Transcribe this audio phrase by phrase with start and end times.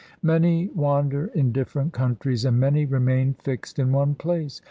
[0.23, 4.59] Many wander in different countries, And many remain fixed in one place.